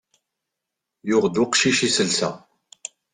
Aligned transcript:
Yuɣ-d 1.07 1.35
uqcic 1.43 1.79
iselsa. 1.87 2.29